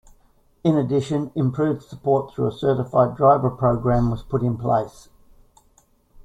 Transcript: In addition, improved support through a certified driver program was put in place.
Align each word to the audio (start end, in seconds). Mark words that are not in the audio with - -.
In 0.63 0.77
addition, 0.77 1.31
improved 1.35 1.83
support 1.83 2.33
through 2.33 2.47
a 2.47 2.51
certified 2.51 3.15
driver 3.15 3.51
program 3.51 4.09
was 4.09 4.23
put 4.23 4.41
in 4.41 4.57
place. 4.57 5.09